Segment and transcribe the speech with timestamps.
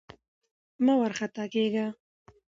[0.85, 1.85] مه وارخطا کېږه!